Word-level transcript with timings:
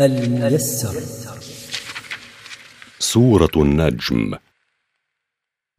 الميسر. 0.00 1.00
سورة 2.98 3.50
النجم. 3.56 4.34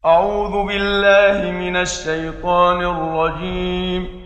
أعوذ 0.04 0.66
بالله 0.66 1.50
من 1.50 1.76
الشيطان 1.76 2.84
الرجيم. 2.84 4.22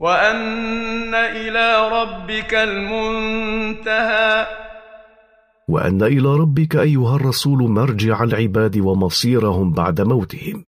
وأن 0.00 1.14
إلى 1.14 1.88
ربك 1.88 2.54
المنتهى. 2.54 4.46
وأن 5.68 6.02
إلى 6.02 6.36
ربك 6.36 6.76
أيها 6.76 7.16
الرسول 7.16 7.58
مرجع 7.58 8.22
العباد 8.22 8.78
ومصيرهم 8.78 9.72
بعد 9.72 10.00
موتهم. 10.00 10.64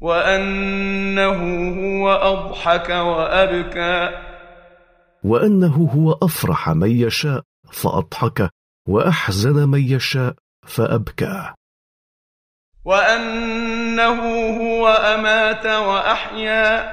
وأنه 0.00 1.38
هو 1.80 2.10
أضحك 2.10 2.90
وأبكى. 2.90 4.10
وأنه 5.24 5.90
هو 5.96 6.12
أفرح 6.12 6.70
من 6.70 6.90
يشاء. 6.90 7.51
فأضحك 7.72 8.50
وأحزن 8.88 9.68
من 9.68 9.80
يشاء 9.80 10.34
فأبكى. 10.66 11.54
وأنه 12.84 14.20
هو 14.60 14.88
أمات 14.88 15.66
وأحيا. 15.66 16.92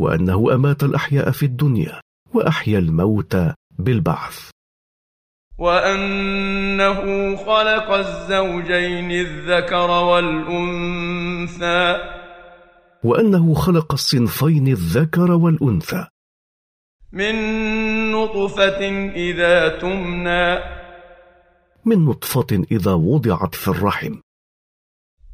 وأنه 0.00 0.54
أمات 0.54 0.82
الأحياء 0.82 1.30
في 1.30 1.46
الدنيا 1.46 2.00
وأحيا 2.34 2.78
الموتى 2.78 3.54
بالبعث. 3.78 4.50
وأنه 5.58 7.36
خلق 7.36 7.90
الزوجين 7.90 9.10
الذكر 9.10 9.90
والأنثى. 9.90 11.96
وأنه 13.04 13.54
خلق 13.54 13.92
الصنفين 13.92 14.68
الذكر 14.68 15.30
والأنثى. 15.30 16.06
من 17.16 17.36
نطفة 18.12 19.10
إذا 19.14 19.68
تمنى. 19.68 20.58
من 21.84 22.04
نطفة 22.04 22.64
إذا 22.72 22.92
وضعت 22.92 23.54
في 23.54 23.68
الرحم. 23.68 24.14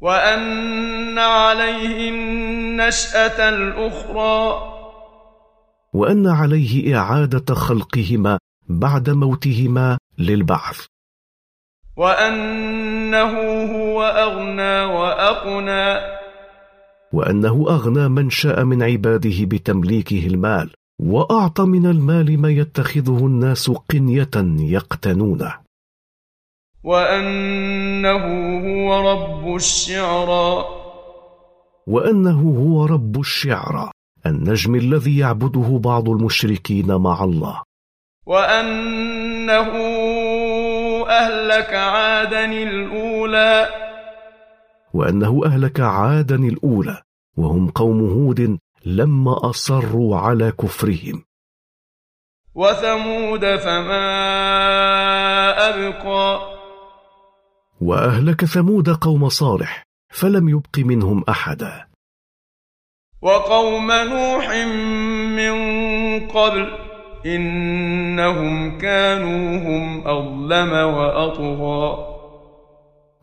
وأن 0.01 1.19
عليه 1.19 2.09
النشأة 2.09 3.49
الأخرى. 3.49 4.73
وأن 5.93 6.27
عليه 6.27 6.97
إعادة 6.97 7.55
خلقهما 7.55 8.39
بعد 8.69 9.09
موتهما 9.09 9.97
للبعث. 10.17 10.85
وأنه 11.97 13.33
هو 13.75 14.03
أغنى 14.03 14.83
وأقنى. 14.83 16.13
وأنه 17.13 17.65
أغنى 17.69 18.09
من 18.09 18.29
شاء 18.29 18.63
من 18.63 18.83
عباده 18.83 19.45
بتمليكه 19.45 20.27
المال. 20.27 20.82
وأعطى 20.99 21.63
من 21.63 21.85
المال 21.85 22.39
ما 22.39 22.49
يتخذه 22.49 23.25
الناس 23.25 23.69
قنية 23.69 24.31
يقتنونه. 24.59 25.53
وأنه 26.83 28.25
هو 28.59 29.11
رب 29.11 29.55
الشعرى 29.55 30.65
وأنه 31.87 32.41
هو 32.41 32.85
رب 32.85 33.19
الشعرى 33.19 33.91
النجم 34.25 34.75
الذي 34.75 35.17
يعبده 35.17 35.79
بعض 35.83 36.09
المشركين 36.09 36.95
مع 36.95 37.23
الله. 37.23 37.61
وأنه 38.25 39.71
أهلك 41.09 41.73
عادا 41.73 42.45
الأولى. 42.45 43.67
وأنه 44.93 45.41
أهلك 45.45 45.79
عادا 45.79 46.35
الأولى 46.35 47.01
وهم 47.37 47.69
قوم 47.69 47.99
هود 47.99 48.59
لما 48.85 49.49
أصروا 49.49 50.17
على 50.17 50.51
كفرهم. 50.51 51.23
وثمود 52.55 53.55
فما 53.55 54.05
أبقى. 55.69 56.53
وأهلك 57.81 58.45
ثمود 58.45 58.89
قوم 58.89 59.29
صالح 59.29 59.83
فلم 60.09 60.49
يبق 60.49 60.79
منهم 60.79 61.23
أحدا. 61.29 61.87
وقوم 63.21 63.91
نوح 63.91 64.49
من 65.35 65.55
قبل 66.27 66.71
إنهم 67.25 68.77
كانوا 68.77 69.57
هم 69.57 70.07
أظلم 70.07 70.71
وأطغى. 70.71 72.13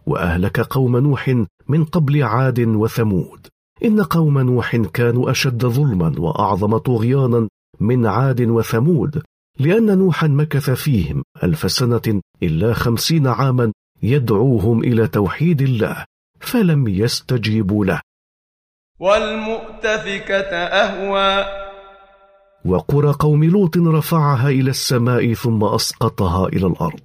وأهلك 0.06 0.60
قوم 0.60 0.96
نوح 0.96 1.28
من 1.68 1.84
قبل 1.84 2.22
عاد 2.22 2.60
وثمود. 2.60 3.49
إن 3.84 4.02
قوم 4.02 4.38
نوح 4.38 4.76
كانوا 4.76 5.30
أشد 5.30 5.66
ظلما 5.66 6.14
وأعظم 6.18 6.76
طغيانا 6.76 7.48
من 7.80 8.06
عاد 8.06 8.40
وثمود 8.40 9.22
لأن 9.58 9.98
نوحا 9.98 10.26
مكث 10.26 10.70
فيهم 10.70 11.24
ألف 11.42 11.72
سنة 11.72 12.20
إلا 12.42 12.72
خمسين 12.72 13.26
عاما 13.26 13.72
يدعوهم 14.02 14.84
إلى 14.84 15.08
توحيد 15.08 15.60
الله 15.62 16.04
فلم 16.40 16.88
يستجيبوا 16.88 17.84
له. 17.84 18.00
والمؤتفكة 18.98 20.56
أهوى. 20.56 21.44
وقرى 22.64 23.12
قوم 23.12 23.44
لوط 23.44 23.76
رفعها 23.76 24.48
إلى 24.48 24.70
السماء 24.70 25.34
ثم 25.34 25.64
أسقطها 25.64 26.48
إلى 26.48 26.66
الأرض. 26.66 27.00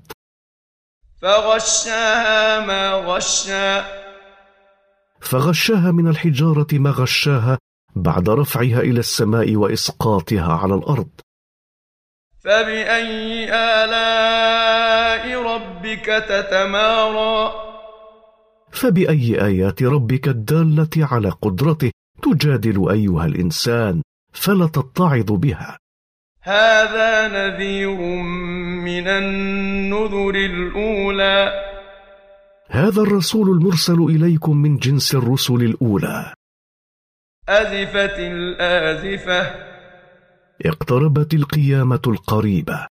فغشاها 1.22 2.66
ما 2.66 2.94
غشا. 2.94 4.05
فغشاها 5.26 5.92
من 5.92 6.08
الحجارة 6.08 6.68
ما 6.74 6.92
غشاها 6.92 7.58
بعد 7.96 8.30
رفعها 8.30 8.80
إلى 8.80 9.00
السماء 9.00 9.56
وإسقاطها 9.56 10.54
على 10.54 10.76
الأرض. 10.76 11.10
فبأي 12.44 13.54
آلاء 13.54 15.42
ربك 15.42 16.06
تتمارى؟ 16.06 17.54
فبأي 18.72 19.46
آيات 19.46 19.84
ربك 19.84 20.28
الدالة 20.28 20.90
على 20.98 21.30
قدرته 21.30 21.92
تجادل 22.22 22.90
أيها 22.92 23.26
الإنسان 23.26 24.02
فلا 24.34 24.68
تتعظ 24.68 25.32
بها. 25.32 25.78
هذا 26.42 27.28
نذير 27.28 27.98
من 28.86 29.08
النذر 29.08 30.36
الأولى. 30.36 31.75
هذا 32.76 33.02
الرسول 33.02 33.50
المرسل 33.50 34.00
إليكم 34.02 34.58
من 34.58 34.78
جنس 34.78 35.16
الرسل 35.16 35.54
الأولى. 35.54 36.34
أزفت 37.50 38.20
الآزفة. 38.20 39.42
اقتربت 40.66 41.34
القيامة 41.34 42.02
القريبة. 42.08 42.88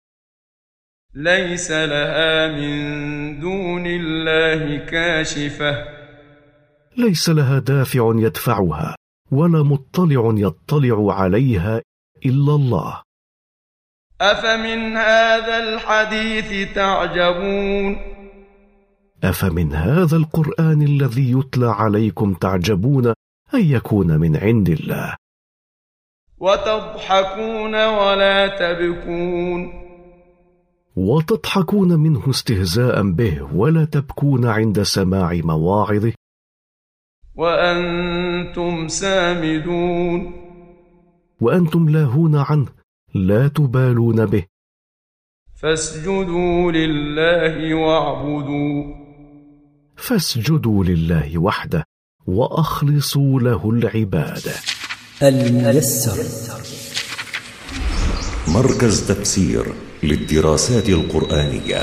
ليس 1.14 1.70
لها 1.70 2.48
من 2.48 3.40
دون 3.40 3.86
الله 3.86 4.76
كاشفة. 4.76 5.84
ليس 6.96 7.28
لها 7.28 7.58
دافع 7.58 8.12
يدفعها 8.16 8.96
ولا 9.30 9.62
مطلع 9.62 10.34
يطلع 10.36 11.14
عليها 11.14 11.82
إلا 12.26 12.54
الله. 12.54 13.02
أفمن 14.20 14.96
هذا 14.96 15.58
الحديث 15.58 16.74
تعجبون؟ 16.74 18.21
أفمن 19.24 19.72
هذا 19.72 20.16
القرآن 20.16 20.82
الذي 20.82 21.32
يتلى 21.32 21.66
عليكم 21.66 22.34
تعجبون 22.34 23.06
أن 23.54 23.60
يكون 23.60 24.16
من 24.20 24.36
عند 24.36 24.68
الله؟ 24.68 25.16
وتضحكون 26.38 27.74
ولا 27.74 28.46
تبكون. 28.46 29.82
وتضحكون 30.96 32.00
منه 32.00 32.30
استهزاء 32.30 33.10
به 33.10 33.42
ولا 33.54 33.84
تبكون 33.84 34.46
عند 34.46 34.82
سماع 34.82 35.32
مواعظه؟ 35.32 36.12
وأنتم 37.34 38.88
سامدون. 38.88 40.32
وأنتم 41.40 41.88
لاهون 41.88 42.36
عنه 42.36 42.68
لا 43.14 43.48
تبالون 43.48 44.26
به. 44.26 44.44
فاسجدوا 45.54 46.72
لله 46.72 47.74
واعبدوا. 47.74 49.01
فاسجدوا 50.02 50.84
لله 50.84 51.38
وحده 51.38 51.84
وأخلصوا 52.26 53.40
له 53.40 53.70
العبادة. 53.70 54.54
الميسر. 55.22 56.18
مركز 58.48 59.06
تفسير 59.08 59.74
للدراسات 60.02 60.88
القرآنية. 60.88 61.80